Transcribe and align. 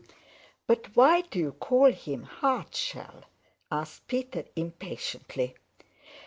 "But 0.65 0.95
why 0.95 1.21
do 1.21 1.37
you 1.37 1.51
call 1.51 1.91
him 1.91 2.23
Hardshell?" 2.23 3.25
asked 3.71 4.07
Peter 4.07 4.45
impatiently. 4.55 5.53